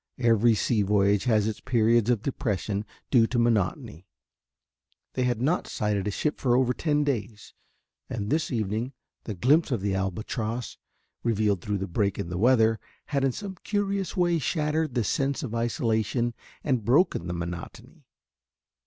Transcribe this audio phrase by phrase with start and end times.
[0.17, 4.07] Every sea voyage has its periods of depression due to monotony;
[5.13, 7.53] they had not sighted a ship for over ten days,
[8.09, 8.93] and this evening
[9.25, 10.79] the glimpse of the Albatross
[11.21, 12.79] revealed through the break in the weather
[13.13, 16.33] had in some curious way shattered the sense of isolation
[16.63, 18.07] and broken the monotony.